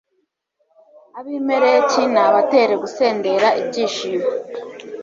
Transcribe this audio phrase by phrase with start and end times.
[1.19, 4.27] abimeleki nabatere gusendera ibyishimo